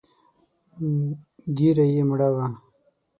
ږيره 1.55 1.85
يې 1.93 2.01
مړه 2.09 2.29
وه. 2.35 2.47